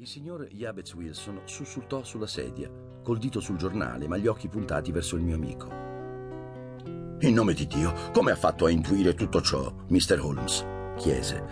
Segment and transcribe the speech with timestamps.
[0.00, 2.70] Il signor Jabez Wilson sussultò sulla sedia,
[3.02, 5.68] col dito sul giornale, ma gli occhi puntati verso il mio amico.
[7.18, 10.18] In nome di Dio, come ha fatto a intuire tutto ciò, Mr.
[10.22, 10.64] Holmes?
[10.96, 11.44] chiese.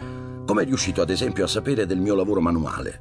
[0.47, 3.01] Come è riuscito, ad esempio, a sapere del mio lavoro manuale?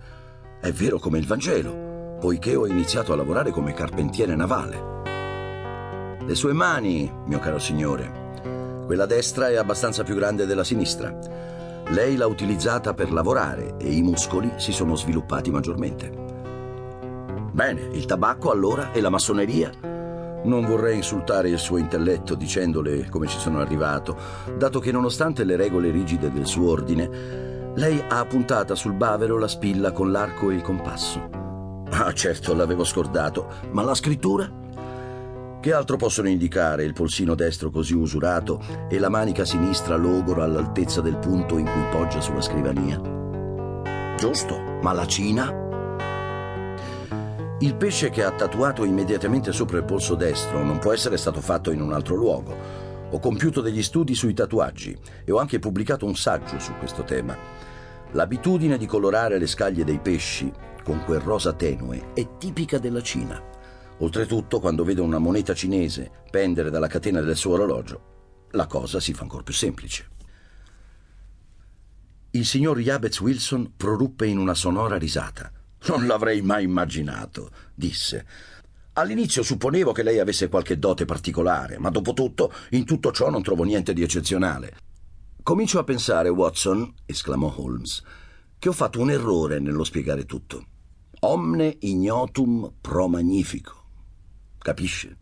[0.60, 6.26] È vero come il Vangelo, poiché ho iniziato a lavorare come carpentiere navale.
[6.26, 8.84] Le sue mani, mio caro signore.
[8.86, 11.56] Quella destra è abbastanza più grande della sinistra.
[11.90, 16.12] Lei l'ha utilizzata per lavorare e i muscoli si sono sviluppati maggiormente.
[17.54, 19.72] Bene, il tabacco allora e la massoneria?
[20.44, 24.18] Non vorrei insultare il suo intelletto dicendole come ci sono arrivato,
[24.58, 29.48] dato che nonostante le regole rigide del suo ordine, lei ha puntata sul bavero la
[29.48, 31.30] spilla con l'arco e il compasso.
[31.90, 34.52] Ah, certo, l'avevo scordato, ma la scrittura?
[35.60, 41.02] Che altro possono indicare il polsino destro così usurato e la manica sinistra logora all'altezza
[41.02, 44.16] del punto in cui poggia sulla scrivania?
[44.18, 45.66] Giusto, ma la Cina?
[47.60, 51.72] Il pesce che ha tatuato immediatamente sopra il polso destro non può essere stato fatto
[51.72, 52.56] in un altro luogo.
[53.10, 57.36] Ho compiuto degli studi sui tatuaggi e ho anche pubblicato un saggio su questo tema.
[58.12, 60.52] L'abitudine di colorare le scaglie dei pesci
[60.84, 63.56] con quel rosa tenue è tipica della Cina.
[64.00, 69.14] Oltretutto, quando vedo una moneta cinese pendere dalla catena del suo orologio, la cosa si
[69.14, 70.08] fa ancora più semplice.
[72.32, 75.52] Il signor Jabez Wilson proruppe in una sonora risata.
[75.88, 78.26] Non l'avrei mai immaginato, disse.
[78.94, 83.42] All'inizio supponevo che lei avesse qualche dote particolare, ma dopo tutto, in tutto ciò non
[83.42, 84.78] trovo niente di eccezionale.
[85.42, 88.04] Comincio a pensare, Watson, esclamò Holmes,
[88.60, 90.66] che ho fatto un errore nello spiegare tutto.
[91.22, 93.77] Omne ignotum pro magnifico.
[94.68, 95.18] Capisce?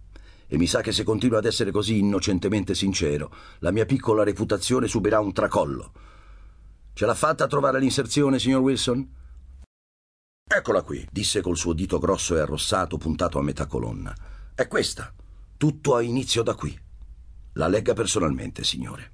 [0.48, 4.88] E mi sa che se continuo ad essere così innocentemente sincero, la mia piccola reputazione
[4.88, 5.92] subirà un tracollo.
[6.94, 9.08] Ce l'ha fatta a trovare l'inserzione, signor Wilson?
[10.52, 14.16] Eccola qui, disse col suo dito grosso e arrossato puntato a metà colonna.
[14.56, 15.14] È questa.
[15.58, 16.76] Tutto ha inizio da qui.
[17.54, 19.12] La legga personalmente, signore.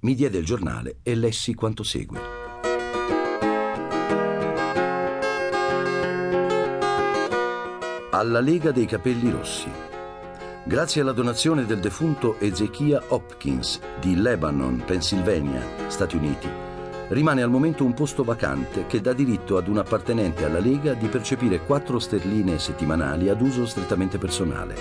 [0.00, 2.49] Mi diede il giornale e lessi quanto segue.
[8.10, 9.70] Alla Lega dei Capelli Rossi.
[10.64, 16.48] Grazie alla donazione del defunto Ezechia Hopkins di Lebanon, Pennsylvania, Stati Uniti,
[17.08, 21.06] rimane al momento un posto vacante che dà diritto ad un appartenente alla Lega di
[21.06, 24.74] percepire 4 sterline settimanali ad uso strettamente personale.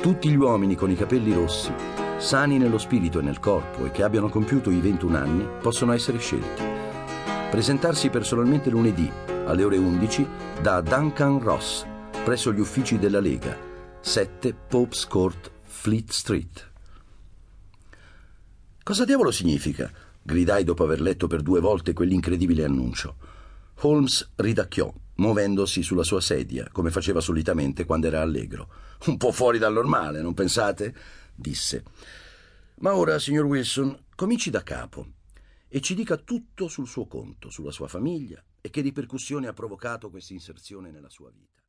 [0.00, 1.72] Tutti gli uomini con i capelli rossi,
[2.18, 6.18] sani nello spirito e nel corpo e che abbiano compiuto i 21 anni, possono essere
[6.18, 6.62] scelti.
[7.50, 9.10] Presentarsi personalmente lunedì
[9.46, 10.28] alle ore 11
[10.60, 11.86] da Duncan Ross,
[12.22, 13.58] presso gli uffici della Lega,
[14.00, 16.70] 7 Pope's Court, Fleet Street.
[18.80, 19.90] Cosa diavolo significa?
[20.22, 23.16] gridai dopo aver letto per due volte quell'incredibile annuncio.
[23.80, 28.68] Holmes ridacchiò, muovendosi sulla sua sedia, come faceva solitamente quando era allegro.
[29.06, 30.94] Un po' fuori dal normale, non pensate?
[31.34, 31.82] disse.
[32.76, 35.08] Ma ora, signor Wilson, cominci da capo
[35.66, 40.08] e ci dica tutto sul suo conto, sulla sua famiglia e che ripercussioni ha provocato
[40.08, 41.61] questa inserzione nella sua vita.